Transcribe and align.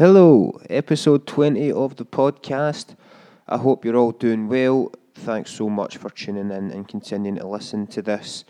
Hello, 0.00 0.58
episode 0.70 1.26
20 1.26 1.72
of 1.72 1.96
the 1.96 2.06
podcast. 2.06 2.96
I 3.46 3.58
hope 3.58 3.84
you're 3.84 3.98
all 3.98 4.12
doing 4.12 4.48
well. 4.48 4.92
Thanks 5.14 5.50
so 5.50 5.68
much 5.68 5.98
for 5.98 6.08
tuning 6.08 6.50
in 6.50 6.70
and 6.70 6.88
continuing 6.88 7.36
to 7.36 7.46
listen 7.46 7.86
to 7.88 8.00
this. 8.00 8.46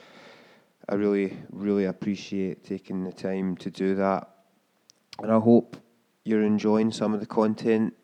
I 0.89 0.95
really, 0.95 1.37
really 1.51 1.87
appreciate 1.87 2.63
taking 2.63 3.03
the 3.03 3.11
time 3.11 3.57
to 3.57 3.69
do 3.69 3.97
that. 3.97 4.29
And 5.21 5.33
I 5.33 5.41
hope 5.41 5.77
you're 6.25 6.45
enjoying 6.45 6.93
some 6.93 7.15
of 7.15 7.19
the 7.19 7.27
content 7.27 7.95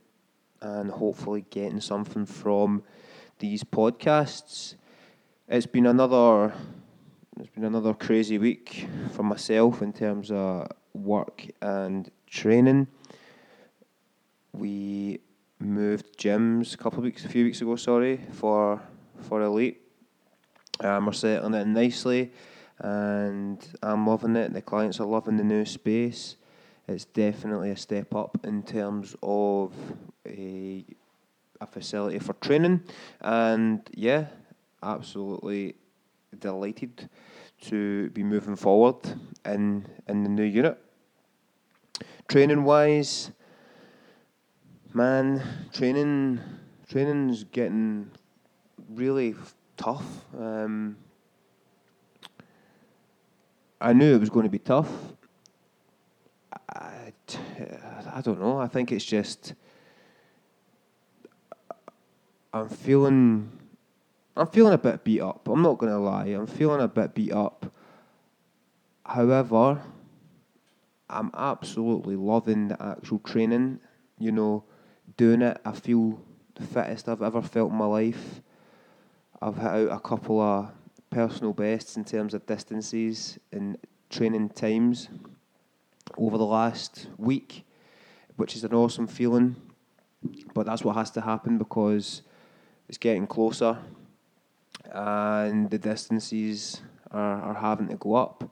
and 0.60 0.90
hopefully 0.90 1.44
getting 1.48 1.80
something 1.80 2.26
from 2.26 2.82
these 3.38 3.62
podcasts. 3.62 4.74
It's 5.46 5.66
been 5.66 5.86
another 5.86 6.52
it's 7.38 7.50
been 7.50 7.62
another 7.62 7.94
crazy 7.94 8.38
week 8.38 8.88
for 9.12 9.22
myself 9.22 9.82
in 9.82 9.92
terms 9.92 10.32
of 10.32 10.66
work 10.94 11.46
and 11.62 12.10
training. 12.26 12.88
We 14.56 15.20
moved 15.58 16.18
gyms 16.18 16.72
a 16.72 16.76
couple 16.78 17.00
of 17.00 17.04
weeks, 17.04 17.26
a 17.26 17.28
few 17.28 17.44
weeks 17.44 17.60
ago, 17.60 17.76
sorry, 17.76 18.20
for 18.32 18.80
for 19.29 19.42
elite. 19.42 19.82
Um, 20.80 21.04
we're 21.06 21.12
settling 21.12 21.52
it 21.52 21.66
nicely, 21.66 22.32
and 22.79 23.58
I'm 23.82 24.06
loving 24.06 24.34
it. 24.34 24.54
The 24.54 24.62
clients 24.62 24.98
are 24.98 25.06
loving 25.06 25.36
the 25.36 25.44
new 25.44 25.66
space. 25.66 26.36
It's 26.88 27.04
definitely 27.04 27.70
a 27.70 27.76
step 27.76 28.14
up 28.14 28.38
in 28.44 28.62
terms 28.62 29.14
of 29.22 29.74
a 30.26 30.84
a 31.60 31.66
facility 31.66 32.18
for 32.18 32.32
training, 32.34 32.80
and 33.20 33.86
yeah, 33.92 34.27
absolutely 34.82 35.74
delighted 36.38 37.10
to 37.62 38.08
be 38.10 38.22
moving 38.22 38.56
forward 38.56 38.96
in 39.44 39.84
in 40.08 40.22
the 40.22 40.30
new 40.30 40.44
unit. 40.44 40.78
Training 42.27 42.64
wise, 42.64 43.32
man, 44.97 45.42
training 45.75 46.41
training's 46.89 47.44
getting 47.44 48.11
really 48.89 49.34
tough. 49.77 50.25
Um, 50.34 50.97
I 53.78 53.92
knew 53.92 54.14
it 54.14 54.20
was 54.20 54.30
going 54.30 54.44
to 54.44 54.50
be 54.50 54.58
tough. 54.58 54.91
I, 56.70 57.12
I 58.11 58.20
don't 58.22 58.41
know. 58.41 58.58
I 58.58 58.69
think 58.69 58.91
it's 58.91 59.05
just 59.05 59.53
I'm 62.55 62.70
feeling 62.70 63.50
I'm 64.34 64.47
feeling 64.47 64.72
a 64.72 64.78
bit 64.78 65.05
beat 65.05 65.20
up. 65.20 65.47
I'm 65.47 65.60
not 65.60 65.77
gonna 65.77 65.98
lie. 65.98 66.28
I'm 66.28 66.47
feeling 66.47 66.81
a 66.81 66.88
bit 66.88 67.14
beat 67.14 67.33
up. 67.33 67.70
However, 69.05 69.83
I'm 71.10 71.31
absolutely 71.34 72.16
loving 72.16 72.69
the 72.69 72.83
actual 72.83 73.19
training. 73.19 73.81
You 74.19 74.33
know, 74.33 74.64
doing 75.17 75.42
it, 75.42 75.61
I 75.64 75.72
feel 75.72 76.20
the 76.55 76.62
fittest 76.62 77.09
I've 77.09 77.22
ever 77.22 77.42
felt 77.42 77.70
in 77.70 77.77
my 77.77 77.86
life. 77.86 78.41
I've 79.41 79.56
hit 79.56 79.67
out 79.67 79.92
a 79.92 80.00
couple 80.00 80.41
of 80.41 80.70
personal 81.11 81.53
bests 81.53 81.97
in 81.97 82.05
terms 82.05 82.34
of 82.34 82.47
distances 82.47 83.39
and 83.53 83.78
training 84.11 84.50
times 84.50 85.09
over 86.17 86.39
the 86.39 86.44
last 86.44 87.09
week, 87.19 87.64
which 88.37 88.56
is 88.56 88.64
an 88.64 88.75
awesome 88.75 89.06
feeling. 89.06 89.56
But 90.55 90.67
that's 90.67 90.83
what 90.83 90.97
has 90.97 91.11
to 91.12 91.20
happen 91.20 91.59
because 91.59 92.22
it's 92.89 92.98
getting 92.98 93.27
closer 93.27 93.78
and 94.92 95.70
the 95.70 95.78
distances 95.78 96.81
are, 97.11 97.42
are 97.42 97.55
having 97.55 97.89
to 97.89 97.97
go 97.97 98.14
up. 98.14 98.50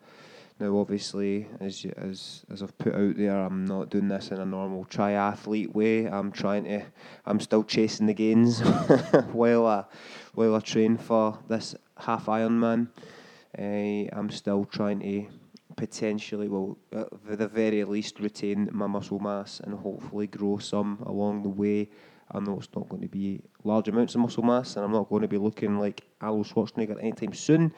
Now, 0.61 0.79
obviously, 0.79 1.49
as 1.59 1.85
as 1.97 2.45
as 2.51 2.63
I've 2.63 2.79
put 2.79 2.95
out 2.95 3.17
there, 3.17 3.37
I'm 3.37 3.65
not 3.65 3.91
doing 3.91 4.07
this 4.07 4.31
in 4.31 4.39
a 4.39 4.47
normal 4.47 4.85
triathlete 4.85 5.75
way. 5.75 6.07
I'm 6.07 6.31
trying 6.31 6.65
to, 6.65 6.85
I'm 7.27 7.41
still 7.41 7.65
chasing 7.65 8.07
the 8.07 8.15
gains 8.15 8.61
while 9.33 9.67
I 9.67 9.85
while 10.35 10.55
I 10.55 10.61
train 10.61 10.97
for 10.97 11.39
this 11.49 11.75
half 11.99 12.27
Ironman. 12.27 12.89
Uh, 13.59 14.09
I'm 14.17 14.31
still 14.31 14.65
trying 14.65 15.01
to 15.01 15.27
potentially, 15.77 16.49
well, 16.49 16.79
at 16.93 17.39
the 17.39 17.49
very 17.49 17.83
least, 17.83 18.21
retain 18.21 18.69
my 18.73 18.87
muscle 18.87 19.19
mass 19.19 19.59
and 19.59 19.75
hopefully 19.75 20.29
grow 20.29 20.59
some 20.59 21.03
along 21.07 21.43
the 21.43 21.49
way. 21.49 21.89
I 22.31 22.39
know 22.39 22.59
it's 22.59 22.69
not 22.75 22.89
going 22.89 23.03
to 23.03 23.09
be 23.09 23.41
large 23.65 23.89
amounts 23.89 24.15
of 24.15 24.21
muscle 24.21 24.45
mass, 24.45 24.77
and 24.77 24.85
I'm 24.85 24.93
not 24.93 25.09
going 25.09 25.23
to 25.23 25.29
be 25.29 25.37
looking 25.37 25.79
like 25.79 26.05
Arnold 26.21 26.47
Schwarzenegger 26.47 26.99
anytime 27.01 27.35
soon. 27.35 27.73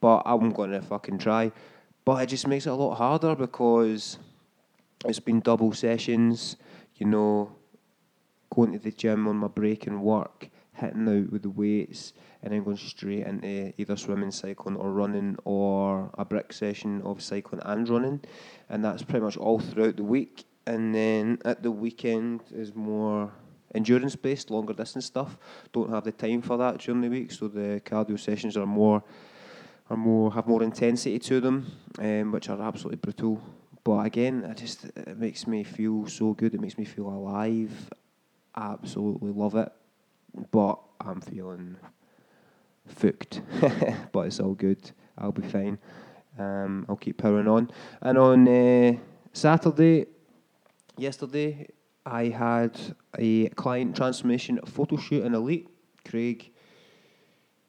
But 0.00 0.22
I'm 0.26 0.50
going 0.50 0.70
to 0.70 0.82
fucking 0.82 1.18
try. 1.18 1.52
But 2.08 2.22
it 2.22 2.30
just 2.30 2.46
makes 2.46 2.66
it 2.66 2.70
a 2.70 2.74
lot 2.74 2.94
harder 2.94 3.34
because 3.34 4.18
it's 5.04 5.20
been 5.20 5.40
double 5.40 5.74
sessions, 5.74 6.56
you 6.94 7.04
know, 7.04 7.52
going 8.48 8.72
to 8.72 8.78
the 8.78 8.92
gym 8.92 9.28
on 9.28 9.36
my 9.36 9.48
break 9.48 9.86
and 9.86 10.00
work, 10.00 10.48
hitting 10.72 11.06
out 11.06 11.30
with 11.30 11.42
the 11.42 11.50
weights, 11.50 12.14
and 12.42 12.50
then 12.50 12.64
going 12.64 12.78
straight 12.78 13.26
into 13.26 13.74
either 13.76 13.94
swimming, 13.94 14.30
cycling, 14.30 14.76
or 14.76 14.90
running, 14.90 15.36
or 15.44 16.10
a 16.16 16.24
brick 16.24 16.54
session 16.54 17.02
of 17.02 17.22
cycling 17.22 17.60
and 17.66 17.86
running. 17.90 18.22
And 18.70 18.82
that's 18.82 19.02
pretty 19.02 19.26
much 19.26 19.36
all 19.36 19.58
throughout 19.58 19.96
the 19.96 20.02
week. 20.02 20.46
And 20.66 20.94
then 20.94 21.40
at 21.44 21.62
the 21.62 21.70
weekend 21.70 22.40
is 22.50 22.74
more 22.74 23.30
endurance 23.74 24.16
based, 24.16 24.50
longer 24.50 24.72
distance 24.72 25.04
stuff. 25.04 25.36
Don't 25.74 25.90
have 25.90 26.04
the 26.04 26.12
time 26.12 26.40
for 26.40 26.56
that 26.56 26.78
during 26.78 27.02
the 27.02 27.10
week, 27.10 27.32
so 27.32 27.48
the 27.48 27.82
cardio 27.84 28.18
sessions 28.18 28.56
are 28.56 28.64
more 28.64 29.04
are 29.90 29.96
more 29.96 30.32
have 30.32 30.46
more 30.46 30.62
intensity 30.62 31.18
to 31.18 31.40
them, 31.40 31.72
um, 31.98 32.32
which 32.32 32.48
are 32.48 32.60
absolutely 32.60 32.98
brutal. 32.98 33.42
But 33.84 34.06
again, 34.06 34.44
it 34.44 34.56
just 34.56 34.84
it 34.84 35.16
makes 35.18 35.46
me 35.46 35.64
feel 35.64 36.06
so 36.06 36.34
good. 36.34 36.54
It 36.54 36.60
makes 36.60 36.78
me 36.78 36.84
feel 36.84 37.08
alive. 37.08 37.90
Absolutely 38.56 39.32
love 39.32 39.54
it. 39.54 39.72
But 40.50 40.78
I'm 41.00 41.20
feeling 41.20 41.76
fucked. 42.86 43.40
but 44.12 44.26
it's 44.26 44.40
all 44.40 44.54
good. 44.54 44.90
I'll 45.16 45.32
be 45.32 45.42
fine. 45.42 45.78
Um, 46.38 46.86
I'll 46.88 46.96
keep 46.96 47.18
powering 47.18 47.48
on. 47.48 47.70
And 48.00 48.18
on 48.18 48.48
uh, 48.48 48.98
Saturday, 49.32 50.06
yesterday, 50.96 51.68
I 52.04 52.28
had 52.28 52.78
a 53.18 53.48
client 53.50 53.96
transformation 53.96 54.60
photo 54.66 54.96
shoot 54.96 55.24
in 55.24 55.34
Elite. 55.34 55.68
Craig 56.04 56.50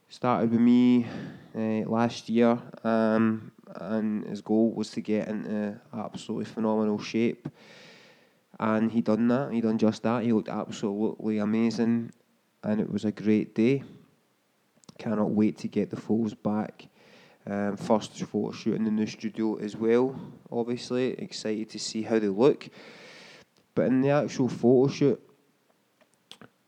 started 0.10 0.52
with 0.52 0.60
me 0.60 1.06
uh, 1.56 1.90
last 1.90 2.30
year, 2.30 2.60
um, 2.84 3.52
and 3.76 4.26
his 4.26 4.42
goal 4.42 4.72
was 4.72 4.92
to 4.92 5.02
get 5.02 5.28
into 5.28 5.80
absolutely 5.94 6.46
phenomenal 6.46 7.00
shape. 7.00 7.48
And 8.60 8.92
he 8.92 9.02
done 9.02 9.28
that. 9.30 9.54
He 9.54 9.62
done 9.62 9.78
just 9.78 10.04
that. 10.04 10.24
He 10.24 10.34
looked 10.34 10.50
absolutely 10.50 11.38
amazing, 11.38 12.12
and 12.64 12.82
it 12.82 12.92
was 12.92 13.06
a 13.06 13.12
great 13.12 13.56
day. 13.56 13.84
Cannot 14.98 15.32
wait 15.32 15.58
to 15.60 15.68
get 15.68 15.90
the 15.90 15.96
photos 15.96 16.34
back. 16.34 16.88
Um, 17.48 17.78
first 17.78 18.14
photo 18.20 18.52
shoot 18.52 18.76
in 18.76 18.84
the 18.84 18.92
new 18.92 19.08
studio 19.08 19.56
as 19.56 19.76
well. 19.76 20.20
Obviously, 20.52 21.14
excited 21.14 21.70
to 21.70 21.80
see 21.80 22.04
how 22.04 22.20
they 22.20 22.28
look. 22.28 22.68
But 23.76 23.88
in 23.88 24.02
the 24.02 24.10
actual 24.10 24.50
photo 24.50 24.92
shoot, 24.92 25.22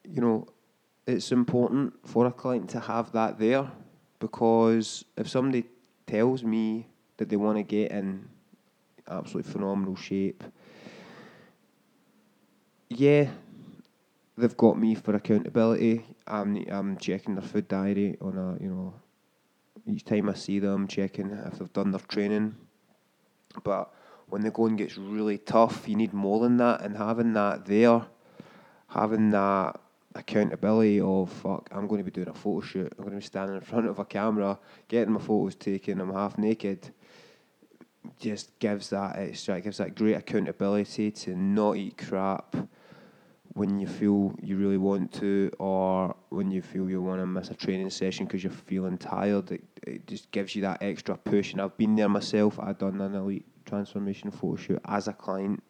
you 0.09 0.21
know, 0.21 0.47
it's 1.05 1.31
important 1.31 1.93
for 2.07 2.25
a 2.25 2.31
client 2.31 2.69
to 2.69 2.79
have 2.79 3.11
that 3.11 3.37
there 3.37 3.69
because 4.21 5.03
if 5.17 5.27
somebody 5.27 5.65
tells 6.05 6.43
me 6.43 6.87
that 7.17 7.27
they 7.27 7.35
want 7.35 7.57
to 7.57 7.63
get 7.63 7.91
in 7.91 8.29
absolutely 9.09 9.51
phenomenal 9.51 9.95
shape, 9.95 10.43
yeah, 12.87 13.31
they've 14.37 14.55
got 14.55 14.79
me 14.79 14.95
for 14.95 15.15
accountability. 15.15 16.05
I'm 16.27 16.63
I'm 16.69 16.97
checking 16.97 17.35
their 17.35 17.43
food 17.43 17.67
diary 17.67 18.15
on 18.21 18.37
a 18.37 18.63
you 18.63 18.69
know 18.69 18.93
each 19.87 20.05
time 20.05 20.29
I 20.29 20.35
see 20.35 20.59
them, 20.59 20.87
checking 20.87 21.31
if 21.31 21.57
they've 21.57 21.73
done 21.73 21.91
their 21.91 21.99
training. 22.01 22.55
But 23.63 23.91
when 24.27 24.43
the 24.43 24.51
going 24.51 24.75
gets 24.75 24.97
really 24.97 25.39
tough, 25.39 25.89
you 25.89 25.95
need 25.95 26.13
more 26.13 26.39
than 26.39 26.57
that, 26.57 26.81
and 26.81 26.95
having 26.95 27.33
that 27.33 27.65
there, 27.65 28.05
having 28.87 29.31
that 29.31 29.81
accountability 30.15 30.99
of 30.99 31.31
fuck, 31.31 31.69
I'm 31.71 31.87
going 31.87 31.99
to 31.99 32.03
be 32.03 32.11
doing 32.11 32.29
a 32.29 32.33
photo 32.33 32.61
shoot. 32.61 32.93
I'm 32.97 33.03
going 33.03 33.11
to 33.11 33.19
be 33.19 33.25
standing 33.25 33.55
in 33.55 33.61
front 33.61 33.87
of 33.87 33.99
a 33.99 34.05
camera, 34.05 34.59
getting 34.87 35.13
my 35.13 35.19
photos 35.19 35.55
taken. 35.55 36.01
I'm 36.01 36.13
half 36.13 36.37
naked. 36.37 36.91
Just 38.19 38.57
gives 38.59 38.89
that 38.89 39.17
extra, 39.17 39.61
gives 39.61 39.77
that 39.77 39.95
great 39.95 40.15
accountability 40.15 41.11
to 41.11 41.35
not 41.35 41.77
eat 41.77 41.97
crap 41.97 42.55
when 43.53 43.79
you 43.79 43.87
feel 43.87 44.33
you 44.41 44.57
really 44.57 44.77
want 44.77 45.11
to, 45.13 45.51
or 45.59 46.15
when 46.29 46.49
you 46.51 46.61
feel 46.61 46.89
you 46.89 47.01
want 47.01 47.19
to 47.19 47.27
miss 47.27 47.49
a 47.49 47.53
training 47.53 47.89
session 47.89 48.25
because 48.25 48.43
you're 48.43 48.51
feeling 48.51 48.97
tired. 48.97 49.51
It, 49.51 49.63
it 49.85 50.07
just 50.07 50.31
gives 50.31 50.55
you 50.55 50.61
that 50.63 50.81
extra 50.81 51.17
push. 51.17 51.51
And 51.51 51.61
I've 51.61 51.77
been 51.77 51.95
there 51.95 52.09
myself. 52.09 52.59
I've 52.59 52.77
done 52.77 53.01
an 53.01 53.13
elite 53.13 53.45
transformation 53.65 54.31
photo 54.31 54.55
shoot 54.55 54.81
as 54.85 55.07
a 55.07 55.13
client 55.13 55.61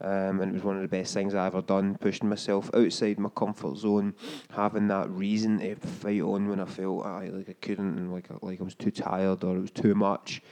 um, 0.00 0.40
and 0.40 0.50
it 0.50 0.54
was 0.54 0.64
one 0.64 0.76
of 0.76 0.82
the 0.82 0.88
best 0.88 1.14
things 1.14 1.34
I 1.34 1.46
ever 1.46 1.62
done, 1.62 1.96
pushing 1.96 2.28
myself 2.28 2.70
outside 2.74 3.18
my 3.18 3.28
comfort 3.30 3.76
zone, 3.76 4.14
having 4.50 4.88
that 4.88 5.08
reason 5.10 5.58
to 5.60 5.76
fight 5.76 6.20
on 6.20 6.48
when 6.48 6.60
I 6.60 6.64
felt 6.64 7.06
I, 7.06 7.26
like 7.28 7.48
I 7.48 7.54
couldn't 7.54 7.98
and 7.98 8.12
like 8.12 8.28
like 8.42 8.60
I 8.60 8.64
was 8.64 8.74
too 8.74 8.90
tired 8.90 9.44
or 9.44 9.56
it 9.56 9.60
was 9.60 9.70
too 9.70 9.94
much. 9.94 10.42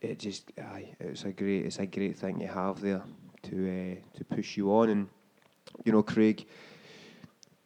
It 0.00 0.18
just 0.20 0.52
aye, 0.58 0.94
it's 1.00 1.24
a 1.24 1.32
great 1.32 1.66
it's 1.66 1.78
a 1.78 1.86
great 1.86 2.16
thing 2.16 2.38
to 2.38 2.46
have 2.46 2.80
there 2.80 3.02
to 3.44 3.96
uh, 3.96 4.18
to 4.18 4.24
push 4.24 4.56
you 4.56 4.72
on. 4.72 4.88
And 4.88 5.08
you 5.84 5.92
know, 5.92 6.02
Craig, 6.02 6.46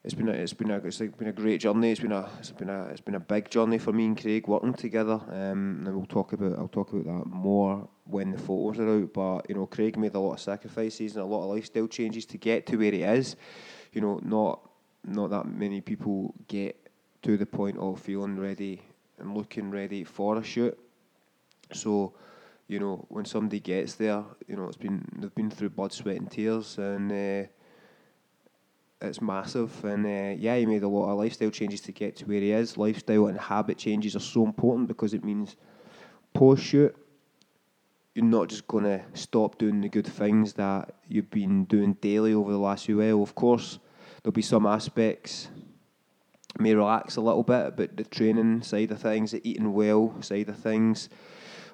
it's 0.04 0.14
been 0.14 0.28
a, 0.28 0.32
it's 0.32 0.52
been 0.52 0.70
a 0.70 0.78
it's 0.78 0.98
like 0.98 1.16
been 1.16 1.28
a 1.28 1.32
great 1.32 1.60
journey. 1.60 1.92
It's 1.92 2.00
been 2.00 2.12
a 2.12 2.28
it's 2.40 2.50
been 2.50 2.68
a 2.68 2.86
it's 2.86 3.00
been 3.00 3.14
a 3.14 3.20
big 3.20 3.48
journey 3.50 3.78
for 3.78 3.92
me 3.92 4.06
and 4.06 4.20
Craig 4.20 4.48
working 4.48 4.74
together. 4.74 5.20
Um, 5.28 5.84
and 5.86 5.94
we'll 5.94 6.06
talk 6.06 6.32
about 6.32 6.58
I'll 6.58 6.66
talk 6.68 6.92
about 6.92 7.04
that 7.04 7.30
more 7.30 7.88
when 8.04 8.32
the 8.32 8.38
photos 8.38 8.80
are 8.80 8.98
out. 8.98 9.12
But 9.12 9.48
you 9.48 9.54
know, 9.54 9.66
Craig 9.66 9.96
made 9.96 10.14
a 10.14 10.18
lot 10.18 10.34
of 10.34 10.40
sacrifices 10.40 11.14
and 11.14 11.22
a 11.22 11.26
lot 11.26 11.44
of 11.44 11.50
lifestyle 11.50 11.86
changes 11.86 12.26
to 12.26 12.36
get 12.38 12.66
to 12.66 12.76
where 12.76 12.90
he 12.90 13.04
is. 13.04 13.36
You 13.92 14.00
know, 14.00 14.18
not 14.24 14.68
not 15.04 15.30
that 15.30 15.46
many 15.46 15.80
people 15.80 16.34
get 16.48 16.76
to 17.22 17.36
the 17.36 17.46
point 17.46 17.78
of 17.78 18.00
feeling 18.00 18.40
ready 18.40 18.82
and 19.18 19.36
looking 19.36 19.70
ready 19.70 20.02
for 20.02 20.36
a 20.36 20.42
shoot. 20.42 20.76
So, 21.72 22.14
you 22.66 22.80
know, 22.80 23.06
when 23.08 23.24
somebody 23.24 23.60
gets 23.60 23.94
there, 23.94 24.24
you 24.48 24.56
know, 24.56 24.66
it's 24.66 24.76
been 24.76 25.06
they've 25.16 25.34
been 25.36 25.50
through 25.50 25.70
blood, 25.70 25.92
sweat, 25.92 26.16
and 26.16 26.28
tears, 26.28 26.76
and. 26.78 27.12
Uh, 27.12 27.48
it's 29.02 29.20
massive. 29.20 29.84
And 29.84 30.06
uh, 30.06 30.36
yeah, 30.38 30.56
he 30.56 30.66
made 30.66 30.82
a 30.82 30.88
lot 30.88 31.10
of 31.10 31.18
lifestyle 31.18 31.50
changes 31.50 31.80
to 31.82 31.92
get 31.92 32.16
to 32.16 32.24
where 32.26 32.40
he 32.40 32.52
is. 32.52 32.76
Lifestyle 32.76 33.26
and 33.26 33.38
habit 33.38 33.78
changes 33.78 34.16
are 34.16 34.20
so 34.20 34.44
important 34.44 34.88
because 34.88 35.14
it 35.14 35.24
means 35.24 35.56
post 36.32 36.62
shoot, 36.62 36.96
you're 38.14 38.24
not 38.24 38.48
just 38.48 38.66
going 38.66 38.84
to 38.84 39.02
stop 39.14 39.58
doing 39.58 39.80
the 39.80 39.88
good 39.88 40.06
things 40.06 40.52
that 40.54 40.94
you've 41.08 41.30
been 41.30 41.64
doing 41.64 41.94
daily 41.94 42.34
over 42.34 42.52
the 42.52 42.58
last 42.58 42.86
few 42.86 42.98
while. 42.98 43.22
Of 43.22 43.34
course, 43.34 43.78
there'll 44.22 44.32
be 44.32 44.42
some 44.42 44.66
aspects 44.66 45.48
may 46.58 46.74
relax 46.74 47.16
a 47.16 47.20
little 47.20 47.42
bit, 47.42 47.76
but 47.76 47.96
the 47.96 48.04
training 48.04 48.62
side 48.62 48.90
of 48.90 49.00
things, 49.00 49.30
the 49.30 49.48
eating 49.48 49.72
well 49.72 50.14
side 50.20 50.48
of 50.48 50.56
things, 50.56 51.08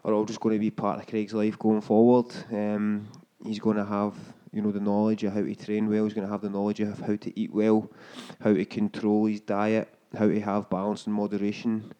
are 0.04 0.12
all 0.12 0.24
just 0.24 0.40
going 0.40 0.54
to 0.54 0.60
be 0.60 0.70
part 0.70 1.00
of 1.00 1.06
Craig's 1.06 1.34
life 1.34 1.58
going 1.58 1.80
forward. 1.80 2.32
Um, 2.52 3.08
he's 3.44 3.58
going 3.58 3.76
to 3.76 3.84
have 3.84 4.14
you 4.52 4.62
know 4.62 4.70
the 4.70 4.80
knowledge 4.80 5.24
of 5.24 5.32
how 5.32 5.42
to 5.42 5.54
train 5.54 5.88
well. 5.88 6.04
He's 6.04 6.14
going 6.14 6.26
to 6.26 6.32
have 6.32 6.42
the 6.42 6.50
knowledge 6.50 6.80
of 6.80 6.98
how 7.00 7.16
to 7.16 7.40
eat 7.40 7.52
well, 7.52 7.90
how 8.40 8.54
to 8.54 8.64
control 8.64 9.26
his 9.26 9.40
diet, 9.40 9.88
how 10.16 10.28
to 10.28 10.40
have 10.40 10.70
balance 10.70 11.06
and 11.06 11.14
moderation, 11.14 11.92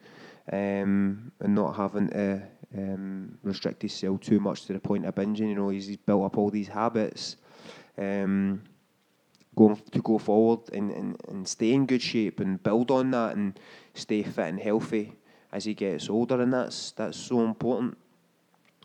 um, 0.52 1.32
and 1.40 1.54
not 1.54 1.76
having 1.76 2.08
to 2.08 2.42
um, 2.76 3.38
restrict 3.42 3.82
himself 3.82 4.20
too 4.20 4.40
much 4.40 4.66
to 4.66 4.72
the 4.72 4.80
point 4.80 5.06
of 5.06 5.14
binging. 5.14 5.48
You 5.48 5.54
know, 5.54 5.68
he's, 5.68 5.86
he's 5.86 5.96
built 5.96 6.24
up 6.24 6.38
all 6.38 6.50
these 6.50 6.68
habits. 6.68 7.36
Um, 7.96 8.62
going 9.56 9.76
to 9.90 10.00
go 10.00 10.18
forward 10.18 10.60
and, 10.72 10.92
and, 10.92 11.20
and 11.28 11.48
stay 11.48 11.72
in 11.72 11.84
good 11.84 12.00
shape 12.00 12.38
and 12.38 12.62
build 12.62 12.92
on 12.92 13.10
that 13.10 13.34
and 13.34 13.58
stay 13.92 14.22
fit 14.22 14.46
and 14.46 14.60
healthy 14.60 15.14
as 15.50 15.64
he 15.64 15.74
gets 15.74 16.08
older 16.08 16.40
and 16.40 16.52
that's 16.52 16.92
that's 16.92 17.18
so 17.18 17.44
important. 17.44 17.98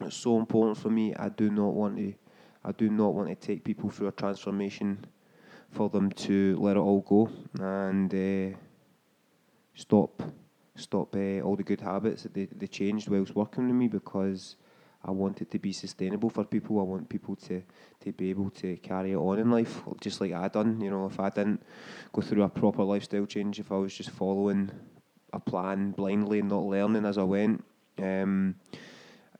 It's 0.01 0.15
so 0.15 0.39
important 0.39 0.77
for 0.77 0.89
me. 0.89 1.13
I 1.13 1.29
do 1.29 1.51
not 1.51 1.73
want 1.73 1.97
to 1.97 2.13
I 2.65 2.71
do 2.71 2.89
not 2.89 3.13
want 3.13 3.29
to 3.29 3.35
take 3.35 3.63
people 3.63 3.89
through 3.89 4.07
a 4.07 4.11
transformation 4.11 5.05
for 5.71 5.89
them 5.89 6.11
to 6.11 6.57
let 6.59 6.77
it 6.77 6.79
all 6.79 7.01
go 7.01 7.29
and 7.59 8.13
uh, 8.13 8.57
stop 9.75 10.21
stop 10.75 11.15
uh, 11.15 11.39
all 11.41 11.55
the 11.55 11.63
good 11.63 11.81
habits 11.81 12.23
that 12.23 12.33
they, 12.33 12.45
they 12.45 12.67
changed 12.67 13.07
whilst 13.07 13.35
working 13.35 13.67
with 13.67 13.75
me 13.75 13.87
because 13.87 14.55
I 15.05 15.11
want 15.11 15.41
it 15.41 15.51
to 15.51 15.59
be 15.59 15.73
sustainable 15.73 16.29
for 16.29 16.45
people. 16.45 16.79
I 16.79 16.83
want 16.83 17.09
people 17.09 17.35
to, 17.35 17.61
to 18.01 18.11
be 18.13 18.29
able 18.29 18.49
to 18.51 18.77
carry 18.77 19.11
it 19.11 19.17
on 19.17 19.37
in 19.37 19.51
life, 19.51 19.81
just 19.99 20.21
like 20.21 20.31
I 20.31 20.47
done. 20.47 20.79
You 20.79 20.91
know, 20.91 21.05
if 21.07 21.19
I 21.19 21.29
didn't 21.29 21.61
go 22.13 22.21
through 22.21 22.43
a 22.43 22.49
proper 22.49 22.83
lifestyle 22.83 23.25
change, 23.25 23.59
if 23.59 23.71
I 23.71 23.75
was 23.75 23.93
just 23.93 24.11
following 24.11 24.71
a 25.33 25.39
plan 25.39 25.91
blindly 25.91 26.39
and 26.39 26.49
not 26.49 26.63
learning 26.63 27.05
as 27.05 27.17
I 27.17 27.23
went, 27.23 27.63
um, 28.01 28.55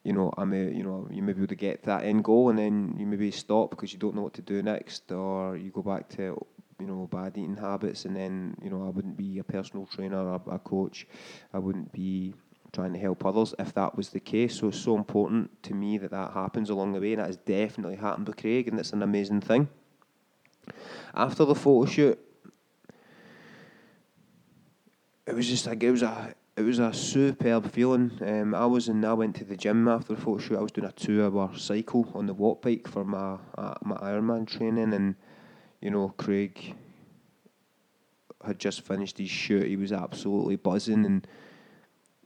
you 0.04 0.14
know, 0.14 0.34
I 0.38 0.44
may, 0.46 0.72
you 0.72 0.84
know, 0.84 1.08
you 1.10 1.22
may 1.22 1.34
be 1.34 1.40
able 1.40 1.48
to 1.48 1.56
get 1.56 1.84
that 1.84 2.04
end 2.04 2.24
goal 2.24 2.50
and 2.50 2.60
then 2.60 2.96
you 2.98 3.06
maybe 3.06 3.32
stop 3.32 3.70
because 3.70 3.94
you 3.94 4.00
don't 4.00 4.16
know 4.16 4.22
what 4.22 4.34
to 4.34 4.42
do 4.42 4.62
next, 4.62 5.12
or 5.12 5.56
you 5.56 5.72
go 5.72 5.82
back 5.82 6.10
to, 6.10 6.46
you 6.80 6.88
know, 6.88 7.08
bad 7.10 7.38
eating 7.38 7.56
habits, 7.56 8.06
and 8.06 8.16
then, 8.16 8.58
you 8.62 8.70
know, 8.70 8.86
I 8.86 8.90
wouldn't 8.90 9.16
be 9.16 9.40
a 9.40 9.44
personal 9.44 9.86
trainer 9.86 10.28
or 10.28 10.42
a 10.52 10.60
coach. 10.60 11.08
I 11.54 11.60
wouldn't 11.60 11.92
be 11.94 12.36
trying 12.74 12.92
to 12.94 13.00
help 13.00 13.24
others 13.24 13.54
if 13.60 13.74
that 13.76 13.96
was 13.96 14.10
the 14.10 14.20
case. 14.20 14.60
So 14.60 14.70
it's 14.70 14.80
so 14.80 14.98
important 14.98 15.64
to 15.64 15.74
me 15.74 15.98
that 16.00 16.12
that 16.12 16.32
happens 16.34 16.70
along 16.70 16.94
the 16.94 17.00
way, 17.00 17.14
and 17.14 17.22
that 17.22 17.28
has 17.28 17.38
definitely 17.38 17.96
happened 17.96 18.28
with 18.28 18.38
Craig, 18.38 18.68
and 18.68 18.80
it's 18.80 18.92
an 18.92 19.04
amazing 19.04 19.42
thing. 19.42 19.70
After 21.14 21.46
the 21.46 21.56
photo 21.56 21.90
shoot, 21.90 22.20
it 25.26 25.36
was 25.36 25.48
just 25.48 25.66
like 25.68 25.84
it 25.84 25.92
was 25.92 26.02
a 26.02 26.34
it 26.56 26.62
was 26.62 26.80
a 26.80 26.94
superb 26.94 27.72
feeling. 27.72 28.12
Um, 28.22 28.54
I 28.54 28.66
was 28.66 28.88
in. 28.88 29.04
I 29.04 29.14
went 29.14 29.36
to 29.38 29.44
the 29.44 29.58
gym 29.58 29.88
after 29.88 30.14
the 30.14 30.22
photo 30.22 30.38
shoot. 30.38 30.58
I 30.58 30.62
was 30.62 30.72
doing 30.72 30.88
a 30.88 30.92
two-hour 30.92 31.58
cycle 31.58 32.12
on 32.14 32.28
the 32.28 32.34
watt 32.34 32.62
bike 32.62 32.88
for 32.88 33.04
my 33.04 33.38
uh, 33.58 33.76
my 33.84 33.96
Ironman 33.98 34.48
training, 34.48 34.94
and 34.94 35.16
you 35.82 35.90
know 35.90 36.14
Craig 36.18 36.76
had 38.46 38.60
just 38.60 38.82
finished 38.82 39.18
his 39.18 39.30
shoot. 39.30 39.66
He 39.66 39.78
was 39.78 39.92
absolutely 39.92 40.58
buzzing, 40.58 41.06
and 41.06 41.28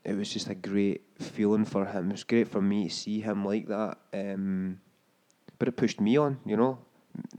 it 0.03 0.15
was 0.15 0.31
just 0.31 0.49
a 0.49 0.55
great 0.55 1.03
feeling 1.19 1.65
for 1.65 1.85
him. 1.85 2.09
It 2.09 2.13
was 2.13 2.23
great 2.25 2.49
for 2.49 2.61
me 2.61 2.89
to 2.89 2.93
see 2.93 3.21
him 3.21 3.45
like 3.45 3.67
that. 3.67 3.97
Um, 4.13 4.81
but 5.57 5.69
it 5.69 5.77
pushed 5.77 6.01
me 6.01 6.17
on, 6.17 6.39
you 6.45 6.57
know, 6.57 6.79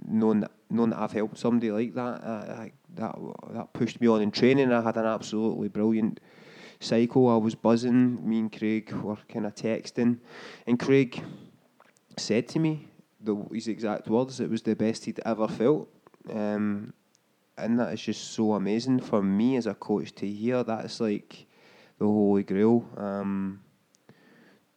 knowing 0.07 0.41
that, 0.41 0.53
knowing 0.71 0.91
that 0.91 1.01
I've 1.01 1.13
helped 1.13 1.39
somebody 1.39 1.71
like 1.71 1.95
that. 1.95 2.25
Uh, 2.25 2.69
that 2.95 3.15
that 3.53 3.73
pushed 3.75 4.01
me 4.01 4.09
on 4.09 4.23
in 4.23 4.31
training. 4.31 4.73
I 4.73 4.81
had 4.81 4.97
an 4.97 5.05
absolutely 5.05 5.69
brilliant 5.69 6.21
cycle. 6.81 7.29
I 7.29 7.37
was 7.37 7.55
buzzing. 7.55 8.29
Me 8.29 8.39
and 8.39 8.53
Craig 8.53 8.93
were 8.93 9.17
kind 9.29 9.47
of 9.47 9.55
texting, 9.55 10.19
and 10.67 10.79
Craig 10.79 11.23
said 12.17 12.49
to 12.49 12.59
me 12.59 12.89
the 13.21 13.37
his 13.53 13.69
exact 13.69 14.09
words. 14.09 14.41
It 14.41 14.51
was 14.51 14.63
the 14.63 14.75
best 14.75 15.05
he'd 15.05 15.21
ever 15.25 15.49
felt, 15.49 15.89
um, 16.33 16.93
and 17.57 17.79
that 17.79 17.93
is 17.93 18.03
just 18.03 18.33
so 18.33 18.55
amazing 18.55 19.01
for 19.01 19.23
me 19.23 19.57
as 19.57 19.67
a 19.67 19.75
coach 19.75 20.15
to 20.17 20.27
hear. 20.27 20.63
That's 20.63 21.01
like 21.01 21.47
the 21.99 22.07
holy 22.07 22.45
grail. 22.45 22.89
Um, 22.97 23.61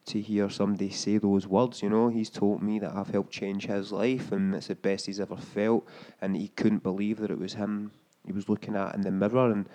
to 0.04 0.20
hear 0.20 0.50
somebody 0.50 0.90
say 0.90 1.20
those 1.20 1.46
words, 1.48 1.84
you 1.84 1.90
know, 1.90 2.10
he's 2.10 2.30
told 2.30 2.62
me 2.64 2.80
that 2.80 2.94
I've 2.94 3.10
helped 3.10 3.32
change 3.32 3.68
his 3.68 3.92
life, 3.92 4.32
and 4.32 4.56
it's 4.56 4.68
the 4.68 4.76
best 4.76 5.06
he's 5.06 5.20
ever 5.20 5.38
felt, 5.38 5.88
and 6.20 6.36
he 6.36 6.48
couldn't 6.50 6.82
believe 6.82 7.20
that 7.20 7.30
it 7.30 7.38
was 7.38 7.54
him 7.54 7.92
he 8.26 8.32
was 8.32 8.50
looking 8.50 8.76
at 8.76 8.96
in 8.96 9.02
the 9.02 9.12
mirror, 9.12 9.52
and 9.52 9.68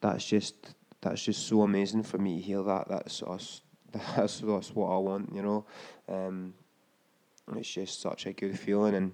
that's 0.00 0.24
just 0.24 0.74
that's 1.04 1.22
just 1.22 1.46
so 1.46 1.62
amazing 1.62 2.02
for 2.02 2.18
me 2.18 2.36
to 2.36 2.42
hear 2.42 2.62
that. 2.62 2.88
That's 2.88 3.22
us. 3.22 3.60
That's 4.16 4.40
that's 4.40 4.74
what 4.74 4.88
I 4.88 4.98
want. 4.98 5.32
You 5.32 5.42
know, 5.42 5.66
um, 6.08 6.54
it's 7.54 7.70
just 7.70 8.00
such 8.00 8.26
a 8.26 8.32
good 8.32 8.58
feeling, 8.58 8.96
and 8.96 9.12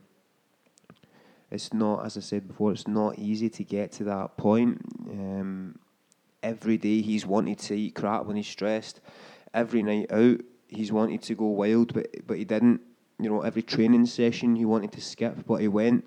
it's 1.51 1.75
not, 1.75 2.07
as 2.07 2.17
I 2.17 2.21
said 2.21 2.49
before, 2.49 2.73
it's 2.73 2.89
not 2.89 3.19
easy 3.19 3.51
to 3.51 3.65
get 3.65 3.93
to 3.93 4.05
that 4.05 4.39
point. 4.39 4.81
Um, 5.11 5.79
every 6.43 6.79
day 6.79 7.03
he's 7.03 7.27
wanted 7.27 7.59
to 7.59 7.75
eat 7.75 7.95
crap 7.95 8.25
when 8.25 8.37
he's 8.37 8.49
stressed. 8.49 9.03
Every 9.53 9.83
night 9.83 10.11
out 10.11 10.41
he's 10.69 10.93
wanted 10.93 11.21
to 11.23 11.35
go 11.35 11.47
wild, 11.47 11.93
but 11.93 12.27
but 12.27 12.39
he 12.39 12.45
didn't. 12.47 12.81
You 13.19 13.29
know, 13.29 13.43
every 13.43 13.61
training 13.61 14.07
session 14.07 14.57
he 14.57 14.65
wanted 14.65 14.93
to 14.93 15.03
skip, 15.03 15.45
but 15.47 15.57
he 15.57 15.69
went 15.69 16.07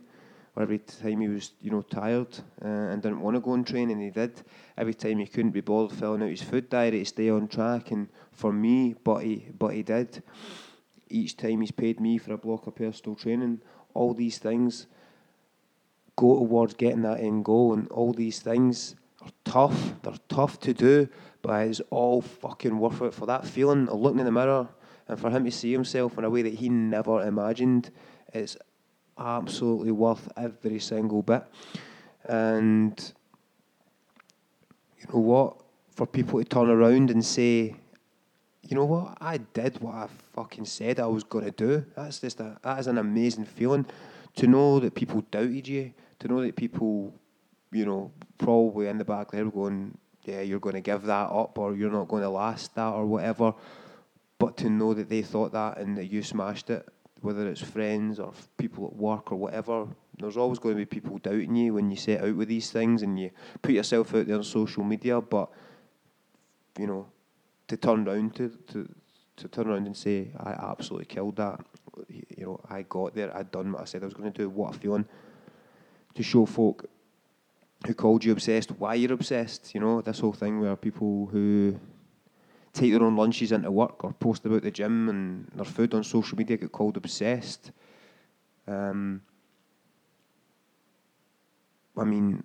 or 0.56 0.64
every 0.64 0.80
time 0.80 1.22
he 1.22 1.28
was, 1.28 1.54
you 1.62 1.72
know, 1.72 1.82
tired 1.82 2.38
uh, 2.64 2.68
and 2.68 3.02
didn't 3.02 3.22
want 3.22 3.36
to 3.36 3.42
go 3.42 3.54
and 3.54 3.66
train, 3.66 3.90
and 3.90 4.02
he 4.02 4.10
did. 4.10 4.44
Every 4.78 4.94
time 4.94 5.20
he 5.20 5.26
couldn't 5.26 5.52
be 5.52 5.62
bothered 5.62 5.98
filling 5.98 6.22
out 6.22 6.30
his 6.30 6.44
food 6.44 6.70
diary 6.70 7.00
to 7.00 7.06
stay 7.06 7.30
on 7.30 7.48
track, 7.48 7.92
and 7.92 8.10
for 8.32 8.54
me, 8.54 8.96
but 9.04 9.24
he, 9.24 9.48
but 9.58 9.74
he 9.74 9.84
did. 9.84 10.22
Each 11.10 11.36
time 11.36 11.62
he's 11.62 11.72
paid 11.72 12.00
me 12.00 12.18
for 12.18 12.34
a 12.34 12.38
block 12.38 12.68
of 12.68 12.76
personal 12.76 13.16
training, 13.16 13.62
all 13.94 14.14
these 14.14 14.38
things 14.38 14.88
go 16.16 16.38
towards 16.38 16.76
getting 16.76 17.02
that 17.02 17.20
end 17.20 17.46
goal, 17.46 17.74
and 17.74 17.88
all 17.90 18.14
these 18.14 18.40
things 18.40 18.96
are 19.22 19.32
tough. 19.44 19.94
They're 20.04 20.14
tough 20.30 20.60
to 20.62 20.74
do, 20.74 21.10
but 21.42 21.68
it's 21.68 21.82
all 21.90 22.22
fucking 22.22 22.78
worth 22.78 23.02
it 23.02 23.14
for 23.14 23.26
that 23.26 23.46
feeling 23.46 23.90
of 23.90 24.00
looking 24.00 24.20
in 24.20 24.26
the 24.26 24.32
mirror 24.32 24.68
and 25.08 25.20
for 25.20 25.30
him 25.30 25.44
to 25.46 25.52
see 25.52 25.72
himself 25.72 26.18
in 26.18 26.24
a 26.24 26.30
way 26.30 26.42
that 26.44 26.54
he 26.54 26.70
never 26.70 27.26
imagined. 27.26 27.92
It's 28.34 28.58
absolutely 29.18 29.92
worth 29.92 30.32
every 30.38 30.80
single 30.80 31.22
bit. 31.22 31.44
And 32.26 33.14
you 35.00 35.14
know 35.14 35.20
what? 35.20 35.58
For 35.92 36.08
people 36.08 36.40
to 36.40 36.46
turn 36.46 36.70
around 36.70 37.12
and 37.12 37.24
say, 37.24 37.76
you 38.62 38.76
know 38.76 38.86
what? 38.86 39.18
I 39.20 39.38
did 39.38 39.80
what 39.82 39.94
I 39.94 40.08
fucking 40.34 40.66
said 40.66 41.00
I 41.00 41.06
was 41.06 41.24
to 41.24 41.52
do. 41.52 41.86
That's 41.96 42.20
just 42.20 42.40
a, 42.40 42.58
that 42.64 42.80
is 42.80 42.88
an 42.88 42.98
amazing 42.98 43.46
feeling. 43.46 43.86
To 44.38 44.48
know 44.48 44.80
that 44.80 44.96
people 44.96 45.24
doubted 45.30 45.68
you, 45.68 45.94
to 46.20 46.28
know 46.28 46.42
that 46.42 46.56
people, 46.56 47.14
you 47.72 47.86
know, 47.86 48.12
probably 48.38 48.88
in 48.88 48.98
the 48.98 49.06
back 49.06 49.32
there 49.32 49.46
going, 49.46 49.96
yeah, 50.24 50.42
you're 50.42 50.60
going 50.60 50.76
to 50.76 50.82
give 50.82 51.04
that 51.04 51.30
up 51.30 51.58
or 51.60 51.76
you're 51.76 51.92
not 51.92 52.08
going 52.08 52.24
to 52.24 52.30
last 52.30 52.74
that 52.76 52.94
or 52.94 53.06
whatever. 53.06 53.54
But 54.40 54.58
to 54.58 54.70
know 54.70 54.94
that 54.94 55.10
they 55.10 55.22
thought 55.22 55.52
that 55.52 55.78
and 55.78 55.98
that 55.98 56.06
you 56.06 56.24
smashed 56.24 56.70
it 56.70 56.88
whether 57.24 57.48
it's 57.48 57.62
friends 57.62 58.20
or 58.20 58.34
people 58.58 58.86
at 58.86 58.96
work 58.96 59.32
or 59.32 59.36
whatever, 59.36 59.88
there's 60.20 60.38
always 60.38 60.60
going 60.60 60.76
to 60.76 60.80
be 60.80 60.86
people 60.86 61.18
doubting 61.20 61.56
you 61.56 61.74
when 61.74 61.90
you 61.90 61.96
set 61.96 62.22
out 62.22 62.36
with 62.36 62.50
these 62.50 62.70
things 62.70 63.02
and 63.02 63.18
you 63.20 63.32
put 63.62 63.72
yourself 63.72 64.14
out 64.14 64.28
there 64.28 64.36
on 64.36 64.44
social 64.44 64.84
media. 64.84 65.22
But 65.22 65.50
you 66.78 66.88
know, 66.88 67.08
to 67.68 67.78
turn 67.78 68.08
around 68.08 68.36
to, 68.36 68.50
to 68.68 68.90
to 69.38 69.48
turn 69.48 69.68
around 69.68 69.88
and 69.88 69.96
say 69.96 70.32
I 70.38 70.52
absolutely 70.52 71.06
killed 71.06 71.38
that, 71.38 71.60
you 72.08 72.46
know, 72.46 72.60
I 72.70 72.84
got 72.84 73.16
there, 73.16 73.36
I'd 73.36 73.52
done 73.52 73.72
what 73.72 73.82
I 73.82 73.86
said 73.86 74.04
I 74.04 74.06
was 74.06 74.14
going 74.14 74.32
to 74.32 74.38
do, 74.38 74.50
what 74.50 74.76
a 74.76 74.80
feeling 74.80 75.06
to 76.16 76.24
show 76.24 76.46
folk 76.46 76.88
who 77.88 77.94
called 77.94 78.24
you 78.24 78.32
obsessed 78.32 78.72
why 78.72 78.96
you're 78.96 79.14
obsessed. 79.14 79.74
You 79.74 79.80
know, 79.80 80.02
this 80.02 80.20
whole 80.20 80.34
thing 80.34 80.60
where 80.60 80.76
people 80.76 81.28
who 81.32 81.80
take 82.74 82.92
their 82.92 83.04
own 83.04 83.16
lunches 83.16 83.52
into 83.52 83.72
work 83.72 84.04
or 84.04 84.14
post 84.14 84.46
about 84.46 84.64
the 84.64 84.72
gym 84.72 85.10
and 85.10 85.48
their 85.56 85.66
food 85.66 85.94
on 85.94 86.04
social 86.04 86.38
media 86.38 86.58
get 86.58 86.72
called 86.72 86.98
obsessed. 86.98 87.72
Um, 88.68 89.22
I 91.96 92.04
mean, 92.04 92.44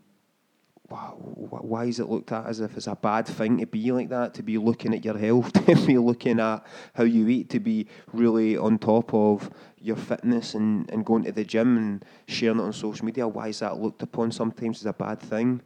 why 0.89 1.85
is 1.85 2.01
it 2.01 2.09
looked 2.09 2.33
at 2.33 2.47
as 2.47 2.61
if 2.61 2.77
it's 2.77 2.87
a 2.87 2.95
bad 2.95 3.27
thing 3.27 3.59
to 3.59 3.67
be 3.67 3.93
like 3.93 4.09
that, 4.09 4.33
to 4.35 4.43
be 4.43 4.57
looking 4.57 4.95
at 4.95 5.05
your 5.05 5.19
health, 5.19 5.53
to 5.67 5.87
be 5.87 5.99
looking 5.99 6.41
at 6.41 6.65
how 6.95 7.05
you 7.05 7.29
eat, 7.29 7.51
to 7.51 7.61
be 7.61 7.87
really 8.13 8.57
on 8.57 8.79
top 8.79 9.13
of 9.13 9.51
your 9.81 9.97
fitness 9.97 10.55
and, 10.55 10.91
and 10.91 11.05
going 11.05 11.25
to 11.25 11.33
the 11.33 11.45
gym 11.45 11.77
and 11.77 12.05
sharing 12.27 12.59
it 12.59 12.63
on 12.63 12.73
social 12.73 13.05
media? 13.05 13.29
Why 13.29 13.49
is 13.49 13.59
that 13.61 13.79
looked 13.79 14.03
upon 14.03 14.33
sometimes 14.33 14.81
as 14.81 14.87
a 14.87 14.93
bad 14.93 15.21
thing? 15.21 15.61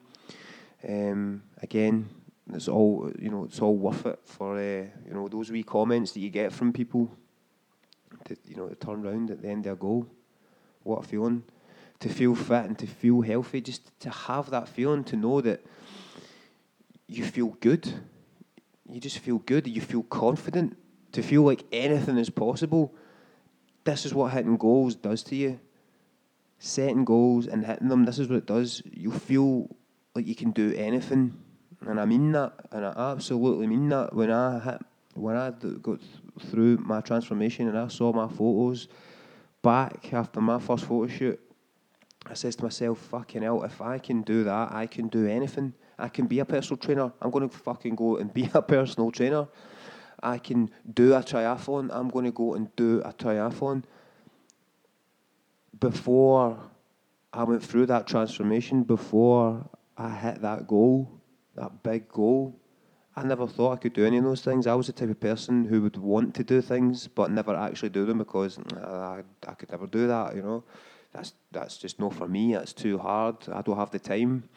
Um, 0.88 1.42
again, 1.62 2.08
it's 2.52 2.68
all 2.68 3.10
you 3.18 3.30
know. 3.30 3.44
It's 3.44 3.60
all 3.60 3.76
worth 3.76 4.06
it 4.06 4.18
for 4.24 4.56
uh, 4.56 4.86
you 5.06 5.14
know 5.14 5.28
those 5.28 5.50
wee 5.50 5.62
comments 5.62 6.12
that 6.12 6.20
you 6.20 6.30
get 6.30 6.52
from 6.52 6.72
people. 6.72 7.10
To 8.26 8.36
you 8.46 8.56
know 8.56 8.68
to 8.68 8.74
turn 8.74 9.06
around 9.06 9.30
at 9.30 9.42
the 9.42 9.48
end 9.48 9.66
of 9.66 9.72
a 9.74 9.76
goal. 9.76 10.06
What 10.82 11.04
a 11.04 11.08
feeling! 11.08 11.44
to 12.02 12.08
feel 12.08 12.34
fit 12.34 12.64
and 12.64 12.78
to 12.78 12.86
feel 12.86 13.20
healthy, 13.20 13.60
just 13.60 13.98
to 14.00 14.10
have 14.10 14.50
that 14.50 14.68
feeling, 14.68 15.04
to 15.04 15.16
know 15.16 15.40
that 15.40 15.64
you 17.06 17.24
feel 17.24 17.56
good. 17.60 17.92
You 18.88 19.00
just 19.00 19.20
feel 19.20 19.38
good. 19.38 19.68
You 19.68 19.80
feel 19.80 20.02
confident. 20.02 20.76
To 21.12 21.22
feel 21.22 21.42
like 21.42 21.64
anything 21.70 22.18
is 22.18 22.28
possible. 22.28 22.92
This 23.84 24.04
is 24.04 24.12
what 24.12 24.32
hitting 24.32 24.56
goals 24.56 24.96
does 24.96 25.22
to 25.24 25.36
you. 25.36 25.60
Setting 26.58 27.04
goals 27.04 27.46
and 27.46 27.64
hitting 27.64 27.88
them, 27.88 28.04
this 28.04 28.18
is 28.18 28.28
what 28.28 28.38
it 28.38 28.46
does. 28.46 28.82
You 28.84 29.12
feel 29.12 29.74
like 30.14 30.26
you 30.26 30.34
can 30.34 30.50
do 30.50 30.74
anything. 30.74 31.38
And 31.86 32.00
I 32.00 32.04
mean 32.04 32.32
that. 32.32 32.52
And 32.70 32.84
I 32.84 33.12
absolutely 33.12 33.66
mean 33.66 33.88
that. 33.90 34.14
When 34.14 34.30
I 34.30 34.58
hit, 34.58 34.82
when 35.14 35.36
I 35.36 35.50
got 35.50 36.00
through 36.40 36.78
my 36.78 37.00
transformation 37.00 37.68
and 37.68 37.78
I 37.78 37.88
saw 37.88 38.12
my 38.12 38.28
photos 38.28 38.88
back 39.62 40.12
after 40.12 40.40
my 40.40 40.58
first 40.58 40.84
photo 40.84 41.12
shoot, 41.12 41.40
I 42.26 42.34
says 42.34 42.56
to 42.56 42.64
myself, 42.64 42.98
fucking 42.98 43.42
hell, 43.42 43.62
if 43.64 43.80
I 43.80 43.98
can 43.98 44.22
do 44.22 44.44
that, 44.44 44.72
I 44.72 44.86
can 44.86 45.08
do 45.08 45.26
anything. 45.26 45.74
I 45.98 46.08
can 46.08 46.26
be 46.26 46.38
a 46.38 46.44
personal 46.44 46.76
trainer. 46.76 47.12
I'm 47.20 47.30
going 47.30 47.48
to 47.48 47.56
fucking 47.56 47.96
go 47.96 48.16
and 48.16 48.32
be 48.32 48.48
a 48.54 48.62
personal 48.62 49.10
trainer. 49.10 49.48
I 50.22 50.38
can 50.38 50.70
do 50.92 51.14
a 51.14 51.20
triathlon. 51.20 51.90
I'm 51.92 52.08
going 52.08 52.24
to 52.26 52.30
go 52.30 52.54
and 52.54 52.74
do 52.76 53.02
a 53.04 53.12
triathlon. 53.12 53.82
Before 55.80 56.58
I 57.32 57.42
went 57.42 57.62
through 57.62 57.86
that 57.86 58.06
transformation, 58.06 58.84
before 58.84 59.68
I 59.96 60.10
hit 60.10 60.42
that 60.42 60.68
goal, 60.68 61.21
that 61.56 61.82
big 61.82 62.08
goal, 62.08 62.58
I 63.14 63.22
never 63.24 63.46
thought 63.46 63.72
I 63.72 63.76
could 63.76 63.92
do 63.92 64.06
any 64.06 64.18
of 64.18 64.24
those 64.24 64.42
things. 64.42 64.66
I 64.66 64.74
was 64.74 64.86
the 64.86 64.92
type 64.92 65.10
of 65.10 65.20
person 65.20 65.64
who 65.66 65.82
would 65.82 65.96
want 65.96 66.34
to 66.36 66.44
do 66.44 66.60
things 66.62 67.08
but 67.08 67.30
never 67.30 67.54
actually 67.54 67.90
do 67.90 68.06
them 68.06 68.18
because 68.18 68.58
I, 68.76 69.22
I 69.46 69.54
could 69.54 69.70
never 69.70 69.86
do 69.86 70.06
that, 70.06 70.34
you 70.34 70.42
know 70.42 70.64
that's 71.12 71.34
that's 71.50 71.76
just 71.76 72.00
not 72.00 72.14
for 72.14 72.26
me. 72.26 72.54
That's 72.54 72.72
too 72.72 72.98
hard. 72.98 73.36
I 73.52 73.62
don't 73.62 73.76
have 73.76 73.90
the 73.90 73.98
time. 73.98 74.48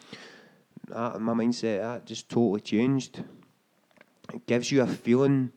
That, 0.87 1.19
my 1.19 1.33
mindset 1.33 1.81
that 1.81 2.05
just 2.05 2.29
totally 2.29 2.61
changed. 2.61 3.23
It 4.33 4.45
gives 4.45 4.71
you 4.71 4.81
a 4.81 4.87
feeling 4.87 5.51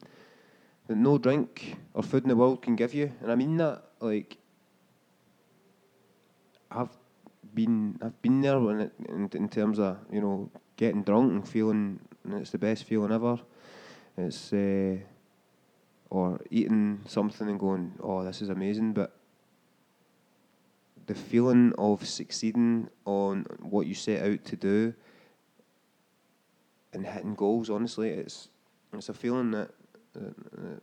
that 0.88 0.96
no 0.96 1.18
drink 1.18 1.76
or 1.94 2.02
food 2.02 2.24
in 2.24 2.28
the 2.28 2.36
world 2.36 2.62
can 2.62 2.76
give 2.76 2.94
you, 2.94 3.12
and 3.22 3.30
I 3.30 3.34
mean 3.34 3.56
that. 3.58 3.84
Like 4.00 4.38
I've 6.70 6.96
been 7.54 7.98
I've 8.02 8.20
been 8.22 8.40
there 8.40 8.60
when 8.60 8.80
it, 8.80 8.92
in, 9.08 9.28
in 9.32 9.48
terms 9.48 9.78
of 9.78 9.98
you 10.12 10.20
know 10.20 10.50
getting 10.78 11.02
drunk 11.02 11.32
and 11.32 11.46
feeling 11.46 12.00
it's 12.30 12.50
the 12.50 12.58
best 12.58 12.84
feeling 12.84 13.12
ever. 13.12 13.38
It's 14.16 14.52
uh, 14.52 14.96
or 16.08 16.40
eating 16.50 17.00
something 17.06 17.46
and 17.48 17.60
going, 17.60 17.92
oh, 18.02 18.24
this 18.24 18.40
is 18.40 18.48
amazing, 18.48 18.94
but 18.94 19.14
the 21.06 21.14
feeling 21.14 21.74
of 21.76 22.06
succeeding 22.06 22.88
on 23.04 23.44
what 23.60 23.86
you 23.86 23.94
set 23.94 24.22
out 24.22 24.44
to 24.46 24.56
do 24.56 24.94
and 26.94 27.06
hitting 27.06 27.34
goals, 27.34 27.68
honestly, 27.68 28.08
it's 28.08 28.48
it's 28.94 29.10
a 29.10 29.14
feeling 29.14 29.50
that 29.50 29.70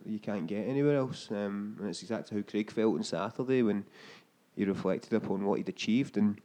you 0.04 0.18
can't 0.18 0.46
get 0.46 0.68
anywhere 0.68 0.96
else. 0.96 1.28
Um, 1.30 1.76
and 1.80 1.88
it's 1.88 2.02
exactly 2.02 2.38
how 2.38 2.42
Craig 2.48 2.70
felt 2.70 2.94
on 2.94 3.02
Saturday 3.02 3.62
when 3.62 3.84
he 4.54 4.64
reflected 4.64 5.12
upon 5.12 5.44
what 5.44 5.58
he'd 5.58 5.68
achieved. 5.68 6.16
And, 6.16 6.40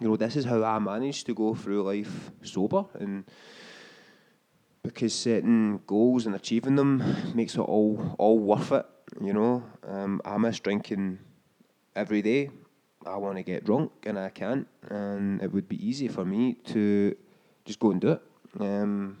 you 0.00 0.08
know, 0.08 0.16
this 0.16 0.36
is 0.36 0.44
how 0.44 0.62
I 0.62 0.78
managed 0.78 1.26
to 1.26 1.34
go 1.34 1.54
through 1.54 1.82
life 1.82 2.30
sober. 2.42 2.84
And 2.94 3.24
because 4.82 5.14
setting 5.14 5.80
goals 5.86 6.26
and 6.26 6.34
achieving 6.34 6.76
them 6.76 7.02
makes 7.34 7.54
it 7.54 7.60
all 7.60 8.14
all 8.18 8.38
worth 8.38 8.72
it, 8.72 8.86
you 9.20 9.32
know. 9.32 9.64
Um, 9.86 10.20
I 10.24 10.36
miss 10.38 10.60
drinking 10.60 11.18
every 11.94 12.22
day. 12.22 12.50
I 13.06 13.16
want 13.16 13.36
to 13.36 13.42
get 13.42 13.64
drunk 13.64 13.92
and 14.04 14.18
I 14.18 14.30
can't, 14.30 14.66
and 14.88 15.42
it 15.42 15.52
would 15.52 15.68
be 15.68 15.86
easy 15.86 16.08
for 16.08 16.24
me 16.24 16.54
to 16.64 17.14
just 17.64 17.78
go 17.78 17.90
and 17.90 18.00
do 18.00 18.12
it. 18.12 18.22
Um, 18.58 19.18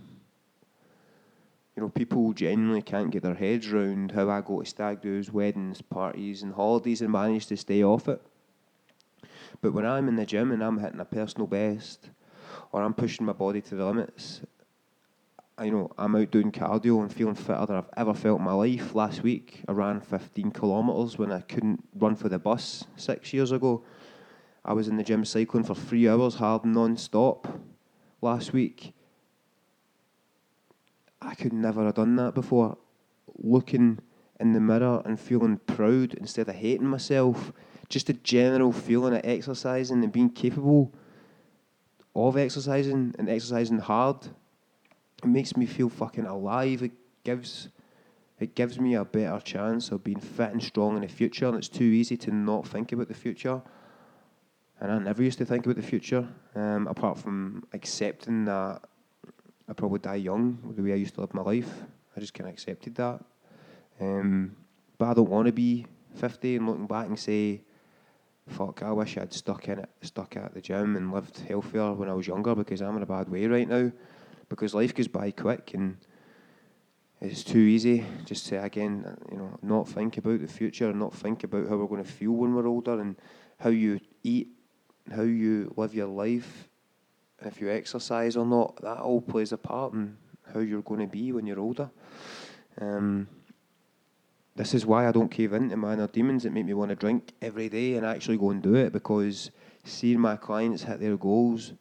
you 1.76 1.82
know, 1.82 1.88
people 1.88 2.32
genuinely 2.32 2.82
can't 2.82 3.10
get 3.10 3.22
their 3.22 3.34
heads 3.34 3.72
around 3.72 4.12
how 4.12 4.30
I 4.30 4.40
go 4.40 4.60
to 4.60 4.66
stag 4.66 5.02
do's, 5.02 5.32
weddings, 5.32 5.82
parties, 5.82 6.42
and 6.42 6.54
holidays 6.54 7.02
and 7.02 7.10
manage 7.10 7.46
to 7.46 7.56
stay 7.56 7.82
off 7.82 8.08
it. 8.08 8.22
But 9.60 9.72
when 9.72 9.86
I'm 9.86 10.08
in 10.08 10.16
the 10.16 10.26
gym 10.26 10.52
and 10.52 10.62
I'm 10.62 10.78
hitting 10.78 11.00
a 11.00 11.04
personal 11.04 11.46
best, 11.46 12.10
or 12.72 12.82
I'm 12.82 12.94
pushing 12.94 13.26
my 13.26 13.32
body 13.32 13.60
to 13.62 13.74
the 13.74 13.84
limits, 13.84 14.42
I 15.56 15.68
know 15.70 15.90
I'm 15.96 16.16
out 16.16 16.32
doing 16.32 16.50
cardio 16.50 17.00
and 17.00 17.12
feeling 17.12 17.36
fitter 17.36 17.64
than 17.66 17.76
I've 17.76 17.90
ever 17.96 18.12
felt 18.12 18.40
in 18.40 18.44
my 18.44 18.52
life. 18.52 18.94
Last 18.94 19.22
week, 19.22 19.62
I 19.68 19.72
ran 19.72 20.00
15 20.00 20.50
kilometres 20.50 21.16
when 21.16 21.30
I 21.30 21.42
couldn't 21.42 21.84
run 21.94 22.16
for 22.16 22.28
the 22.28 22.40
bus 22.40 22.84
six 22.96 23.32
years 23.32 23.52
ago. 23.52 23.84
I 24.64 24.72
was 24.72 24.88
in 24.88 24.96
the 24.96 25.04
gym 25.04 25.24
cycling 25.24 25.62
for 25.62 25.74
three 25.74 26.08
hours, 26.08 26.36
hard 26.36 26.64
non 26.64 26.96
stop 26.96 27.46
last 28.20 28.52
week. 28.52 28.94
I 31.22 31.34
could 31.34 31.52
never 31.52 31.84
have 31.84 31.94
done 31.94 32.16
that 32.16 32.34
before. 32.34 32.76
Looking 33.38 34.00
in 34.40 34.52
the 34.54 34.60
mirror 34.60 35.02
and 35.04 35.20
feeling 35.20 35.58
proud 35.58 36.14
instead 36.14 36.48
of 36.48 36.56
hating 36.56 36.86
myself. 36.86 37.52
Just 37.88 38.08
a 38.08 38.14
general 38.14 38.72
feeling 38.72 39.14
of 39.14 39.20
exercising 39.24 40.02
and 40.02 40.12
being 40.12 40.30
capable 40.30 40.92
of 42.14 42.36
exercising 42.36 43.14
and 43.18 43.28
exercising 43.28 43.78
hard 43.78 44.28
it 45.24 45.28
makes 45.28 45.56
me 45.56 45.64
feel 45.64 45.88
fucking 45.88 46.26
alive. 46.26 46.82
It 46.82 46.92
gives 47.24 47.68
it 48.38 48.54
gives 48.54 48.78
me 48.78 48.94
a 48.94 49.04
better 49.04 49.40
chance 49.40 49.90
of 49.90 50.04
being 50.04 50.20
fit 50.20 50.50
and 50.50 50.62
strong 50.62 50.96
in 50.96 51.02
the 51.02 51.08
future. 51.08 51.46
And 51.46 51.56
it's 51.56 51.68
too 51.68 51.84
easy 51.84 52.16
to 52.18 52.30
not 52.30 52.66
think 52.66 52.92
about 52.92 53.08
the 53.08 53.14
future. 53.14 53.62
And 54.80 54.92
I 54.92 54.98
never 54.98 55.22
used 55.22 55.38
to 55.38 55.46
think 55.46 55.64
about 55.64 55.76
the 55.76 55.82
future, 55.82 56.28
um, 56.54 56.86
apart 56.88 57.16
from 57.18 57.64
accepting 57.72 58.44
that 58.46 58.82
I 59.68 59.72
probably 59.72 60.00
die 60.00 60.16
young, 60.16 60.58
the 60.76 60.82
way 60.82 60.92
I 60.92 60.96
used 60.96 61.14
to 61.14 61.20
live 61.20 61.32
my 61.32 61.42
life. 61.42 61.72
I 62.16 62.20
just 62.20 62.34
kind 62.34 62.48
of 62.48 62.54
accepted 62.54 62.96
that. 62.96 63.24
Um, 64.00 64.56
but 64.98 65.06
I 65.06 65.14
don't 65.14 65.30
want 65.30 65.46
to 65.46 65.52
be 65.52 65.86
50 66.16 66.56
and 66.56 66.66
looking 66.66 66.86
back 66.86 67.06
and 67.06 67.18
say, 67.18 67.62
fuck, 68.48 68.82
I 68.82 68.92
wish 68.92 69.16
I'd 69.16 69.32
stuck 69.32 69.68
in 69.68 69.78
it, 69.80 69.90
stuck 70.02 70.36
at 70.36 70.54
the 70.54 70.60
gym 70.60 70.96
and 70.96 71.12
lived 71.12 71.38
healthier 71.38 71.92
when 71.92 72.08
I 72.08 72.14
was 72.14 72.26
younger 72.26 72.54
because 72.54 72.80
I'm 72.80 72.96
in 72.96 73.02
a 73.02 73.06
bad 73.06 73.28
way 73.28 73.46
right 73.46 73.68
now. 73.68 73.90
Because 74.48 74.74
life 74.74 74.94
goes 74.94 75.08
by 75.08 75.30
quick 75.30 75.72
and 75.74 75.96
it's 77.20 77.42
too 77.42 77.58
easy 77.58 78.04
just 78.26 78.46
to 78.46 78.62
again 78.62 79.16
you 79.32 79.38
know 79.38 79.58
not 79.62 79.88
think 79.88 80.18
about 80.18 80.40
the 80.40 80.46
future 80.46 80.90
and 80.90 80.98
not 80.98 81.14
think 81.14 81.42
about 81.42 81.66
how 81.66 81.76
we're 81.76 81.86
going 81.86 82.04
to 82.04 82.10
feel 82.10 82.32
when 82.32 82.54
we're 82.54 82.68
older 82.68 83.00
and 83.00 83.16
how 83.58 83.70
you 83.70 83.98
eat 84.22 84.48
how 85.14 85.22
you 85.22 85.72
live 85.76 85.94
your 85.94 86.08
life 86.08 86.68
if 87.42 87.60
you 87.60 87.70
exercise 87.70 88.36
or 88.36 88.46
not. 88.46 88.80
That 88.82 88.98
all 88.98 89.20
plays 89.20 89.52
a 89.52 89.58
part 89.58 89.92
in 89.92 90.16
how 90.52 90.60
you're 90.60 90.82
going 90.82 91.00
to 91.00 91.06
be 91.06 91.32
when 91.32 91.46
you're 91.46 91.60
older. 91.60 91.90
Um, 92.80 93.28
this 94.56 94.74
is 94.74 94.86
why 94.86 95.08
I 95.08 95.12
don't 95.12 95.30
cave 95.30 95.52
into 95.52 95.76
minor 95.76 96.06
demons 96.06 96.44
that 96.44 96.52
make 96.52 96.66
me 96.66 96.74
want 96.74 96.90
to 96.90 96.96
drink 96.96 97.32
every 97.42 97.68
day 97.68 97.94
and 97.94 98.06
actually 98.06 98.36
go 98.36 98.50
and 98.50 98.62
do 98.62 98.74
it 98.74 98.92
because 98.92 99.50
seeing 99.84 100.20
my 100.20 100.36
clients 100.36 100.84
hit 100.84 101.00
their 101.00 101.16
goals 101.16 101.72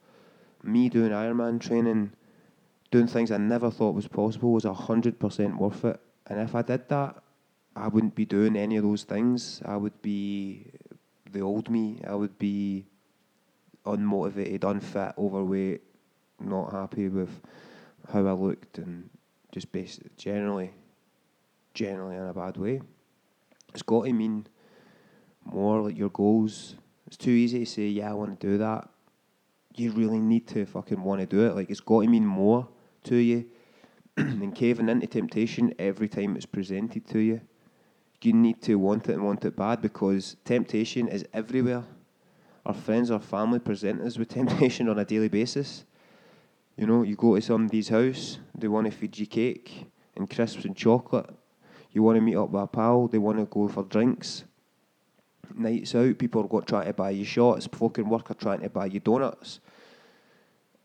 me 0.63 0.89
doing 0.89 1.11
Ironman 1.11 1.59
training 1.59 2.13
doing 2.93 3.07
things 3.07 3.31
I 3.31 3.37
never 3.37 3.71
thought 3.71 3.95
was 3.95 4.07
possible 4.07 4.53
was 4.53 4.65
hundred 4.65 5.19
percent 5.19 5.57
worth 5.57 5.83
it. 5.83 5.99
And 6.27 6.39
if 6.39 6.53
I 6.53 6.61
did 6.61 6.87
that, 6.89 7.23
I 7.75 7.87
wouldn't 7.87 8.13
be 8.13 8.23
doing 8.23 8.55
any 8.55 8.77
of 8.77 8.83
those 8.83 9.03
things. 9.03 9.63
I 9.65 9.77
would 9.77 9.99
be 10.03 10.67
the 11.31 11.41
old 11.41 11.71
me. 11.71 12.01
I 12.07 12.13
would 12.13 12.37
be 12.37 12.85
unmotivated, 13.83 14.63
unfit, 14.63 15.15
overweight, 15.17 15.81
not 16.39 16.71
happy 16.71 17.09
with 17.09 17.41
how 18.11 18.27
I 18.27 18.33
looked, 18.33 18.77
and 18.77 19.09
just 19.51 19.71
basically 19.71 20.11
generally, 20.15 20.71
generally 21.73 22.15
in 22.15 22.23
a 22.23 22.33
bad 22.33 22.57
way. 22.57 22.81
It's 23.73 23.81
got 23.81 24.05
to 24.05 24.13
mean 24.13 24.47
more 25.43 25.81
like 25.81 25.97
your 25.97 26.09
goals. 26.09 26.75
It's 27.07 27.17
too 27.17 27.31
easy 27.31 27.59
to 27.59 27.65
say, 27.65 27.87
yeah, 27.87 28.11
I 28.11 28.13
want 28.13 28.39
to 28.39 28.47
do 28.47 28.57
that. 28.59 28.89
You 29.75 29.91
really 29.91 30.19
need 30.19 30.47
to 30.49 30.65
fucking 30.65 31.01
want 31.01 31.21
to 31.21 31.27
do 31.27 31.45
it. 31.47 31.55
Like, 31.55 31.69
it's 31.69 31.79
got 31.79 32.01
to 32.01 32.07
mean 32.07 32.25
more 32.25 32.67
to 33.05 33.15
you 33.15 33.45
than 34.15 34.51
caving 34.51 34.89
into 34.89 35.07
temptation 35.07 35.73
every 35.79 36.07
time 36.07 36.35
it's 36.35 36.45
presented 36.45 37.07
to 37.07 37.19
you. 37.19 37.41
You 38.21 38.33
need 38.33 38.61
to 38.63 38.75
want 38.75 39.09
it 39.09 39.13
and 39.13 39.25
want 39.25 39.43
it 39.43 39.55
bad 39.55 39.81
because 39.81 40.37
temptation 40.45 41.09
is 41.09 41.25
everywhere. 41.33 41.83
Our 42.65 42.73
friends, 42.73 43.11
our 43.11 43.19
family 43.19 43.59
present 43.59 44.01
us 44.01 44.17
with 44.17 44.29
temptation 44.29 44.87
on 44.87 44.97
a 44.99 45.05
daily 45.05 45.27
basis. 45.27 45.83
You 46.77 46.87
know, 46.87 47.03
you 47.03 47.15
go 47.15 47.35
to 47.35 47.41
somebody's 47.41 47.89
house, 47.89 48.39
they 48.57 48.67
want 48.67 48.85
to 48.85 48.91
feed 48.91 49.17
you 49.17 49.27
cake 49.27 49.87
and 50.15 50.29
crisps 50.29 50.65
and 50.65 50.75
chocolate. 50.75 51.29
You 51.93 52.03
want 52.03 52.17
to 52.17 52.21
meet 52.21 52.35
up 52.35 52.50
with 52.50 52.63
a 52.63 52.67
pal, 52.67 53.07
they 53.07 53.19
want 53.19 53.38
to 53.38 53.45
go 53.45 53.67
for 53.67 53.83
drinks. 53.83 54.43
Nights 55.55 55.93
out, 55.93 56.17
people 56.17 56.43
are 56.43 56.47
going 56.47 56.65
trying 56.65 56.88
to 56.88 56.93
buy 56.93 57.12
you 57.12 57.23
shots, 57.23 57.67
folk 57.67 58.00
in 58.00 58.09
work 58.09 58.31
are 58.31 58.35
trying 58.35 58.62
to 58.62 58.69
buy 58.69 58.88
you 58.88 59.00
donuts. 59.00 59.59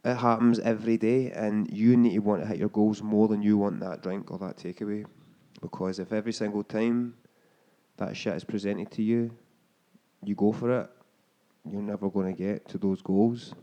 It 0.05 0.17
happens 0.17 0.59
every 0.59 0.97
day, 0.97 1.31
and 1.33 1.71
you 1.73 1.97
need 1.97 2.15
to 2.15 2.19
want 2.19 2.43
to 2.43 2.47
hit 2.47 2.59
your 2.59 2.69
goals 2.69 3.03
more 3.03 3.29
than 3.29 3.43
you 3.43 3.57
want 3.57 3.81
that 3.81 4.03
drink 4.03 4.31
or 4.31 4.39
that 4.39 4.57
takeaway. 4.57 5.05
Because 5.61 5.99
if 5.99 6.13
every 6.13 6.33
single 6.33 6.63
time 6.63 7.15
that 7.97 8.17
shit 8.17 8.35
is 8.35 8.45
presented 8.45 8.91
to 8.93 9.03
you, 9.03 9.31
you 10.23 10.35
go 10.35 10.53
for 10.53 10.81
it, 10.81 10.91
you're 11.71 11.83
never 11.83 12.09
going 12.11 12.35
to 12.35 12.39
get 12.43 12.69
to 12.69 12.79
those 12.79 13.03
goals. 13.03 13.55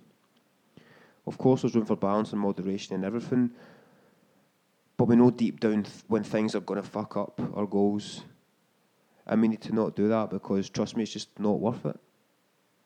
Of 1.27 1.37
course, 1.37 1.61
there's 1.61 1.75
room 1.75 1.85
for 1.85 1.95
balance 1.95 2.31
and 2.33 2.41
moderation 2.41 2.95
and 2.95 3.05
everything, 3.05 3.51
but 4.97 5.05
we 5.05 5.15
know 5.15 5.31
deep 5.31 5.59
down 5.59 5.83
th- 5.83 6.03
when 6.07 6.23
things 6.23 6.55
are 6.55 6.61
going 6.61 6.81
to 6.81 6.87
fuck 6.87 7.17
up 7.17 7.39
our 7.55 7.65
goals, 7.65 8.23
and 9.27 9.41
we 9.41 9.47
need 9.47 9.61
to 9.61 9.73
not 9.73 9.95
do 9.95 10.07
that 10.07 10.29
because 10.29 10.69
trust 10.69 10.95
me, 10.95 11.03
it's 11.03 11.11
just 11.11 11.39
not 11.39 11.59
worth 11.59 11.85
it. 11.85 11.99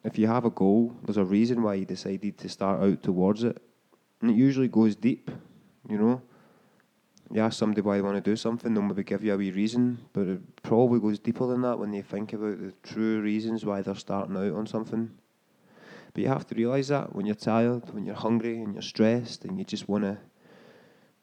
If 0.04 0.18
you 0.18 0.28
have 0.28 0.46
a 0.46 0.50
goal, 0.50 0.96
there's 1.04 1.18
a 1.18 1.26
reason 1.26 1.62
why 1.62 1.76
you 1.76 1.86
decided 1.86 2.38
to 2.38 2.50
start 2.50 2.82
out 2.82 3.04
towards 3.04 3.44
it, 3.44 3.62
and 4.22 4.32
it 4.32 4.38
usually 4.38 4.70
goes 4.70 4.96
deep, 4.96 5.30
you 5.88 5.98
know. 5.98 6.22
You 7.32 7.42
ask 7.42 7.60
somebody 7.60 7.82
why 7.82 7.98
they 7.98 8.02
want 8.02 8.16
to 8.16 8.22
do 8.22 8.36
something, 8.36 8.74
they'll 8.74 8.82
maybe 8.82 9.04
give 9.04 9.24
you 9.24 9.34
a 9.34 9.38
wee 9.38 9.52
reason, 9.52 10.00
but 10.14 10.28
it 10.28 10.64
probably 10.64 11.00
goes 11.00 11.20
deeper 11.20 11.46
than 11.46 11.62
that 11.62 11.78
when 11.78 11.92
they 11.92 12.02
think 12.02 12.34
about 12.34 12.60
the 12.60 12.74
true 12.82 13.22
reasons 13.22 13.66
why 13.66 13.82
they're 13.82 13.94
starting 13.94 14.36
out 14.36 14.54
on 14.54 14.66
something. 14.66 15.12
But 16.14 16.24
you 16.24 16.28
have 16.30 16.48
to 16.48 16.56
realise 16.56 16.88
that 16.88 17.14
when 17.14 17.28
you're 17.28 17.36
tired, 17.36 17.94
when 17.94 18.06
you're 18.06 18.16
hungry, 18.16 18.62
and 18.62 18.74
you're 18.74 18.82
stressed, 18.82 19.46
and 19.46 19.60
you 19.60 19.66
just 19.66 19.88
want 19.88 20.06
to 20.06 20.18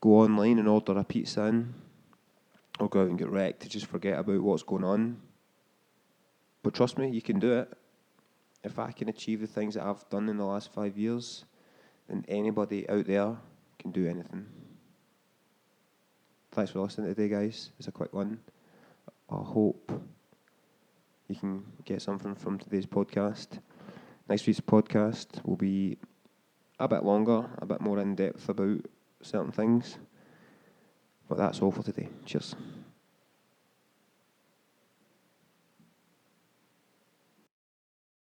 go 0.07 0.21
online 0.21 0.61
and 0.61 0.69
order 0.69 0.97
a 0.97 1.03
pizza 1.03 1.43
in, 1.47 1.75
or 2.79 2.89
go 2.89 3.03
out 3.03 3.09
and 3.09 3.19
get 3.19 3.29
wrecked 3.29 3.61
to 3.61 3.69
just 3.69 3.87
forget 3.87 4.17
about 4.17 4.41
what's 4.41 4.63
going 4.63 4.85
on. 4.85 5.21
But 6.63 6.75
trust 6.75 6.97
me, 6.97 7.11
you 7.11 7.21
can 7.21 7.41
do 7.41 7.53
it. 7.55 7.73
If 8.63 8.79
I 8.79 8.93
can 8.93 9.09
achieve 9.09 9.41
the 9.41 9.49
things 9.49 9.75
that 9.75 9.83
I've 9.83 10.09
done 10.09 10.29
in 10.29 10.37
the 10.37 10.45
last 10.45 10.73
five 10.73 10.97
years, 10.97 11.45
then 12.09 12.25
anybody 12.29 12.89
out 12.89 13.07
there 13.07 13.37
can 13.81 13.91
do 13.91 14.07
anything. 14.07 14.47
Thanks 16.53 16.71
for 16.71 16.81
listening 16.81 17.13
today, 17.13 17.29
guys. 17.29 17.71
It's 17.81 17.89
a 17.89 17.93
quick 17.93 18.13
one. 18.13 18.39
I 19.29 19.43
hope 19.43 19.91
you 21.27 21.35
can 21.35 21.65
get 21.85 22.01
something 22.01 22.37
from 22.37 22.61
today's 22.61 22.87
podcast. 22.87 23.59
Next 24.29 24.47
week's 24.47 24.61
podcast 24.61 25.45
will 25.45 25.57
be 25.57 25.99
a 26.79 26.87
bit 26.87 27.03
longer, 27.03 27.47
a 27.59 27.67
bit 27.67 27.81
more 27.81 27.99
in 27.99 28.15
depth 28.15 28.49
about 28.49 28.87
certain 29.23 29.52
things. 29.52 29.99
But 31.28 31.38
that's 31.38 31.61
all 31.61 31.73
for 31.73 31.82
today. 31.82 32.08
Cheers. 32.25 32.54